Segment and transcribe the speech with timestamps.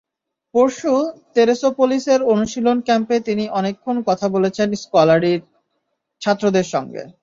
[0.55, 0.93] পরশু
[1.35, 5.41] তেরেসোপোলিসের অনুশীলন ক্যাম্পে তিনি অনেকক্ষণ কথা বলেছেন স্কলারির
[6.21, 7.01] ছাত্রদের সঙ্গে।